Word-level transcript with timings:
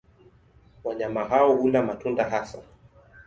Wanyama 0.83 1.23
hao 1.25 1.55
hula 1.57 1.81
matunda 1.83 2.23
hasa. 2.23 2.59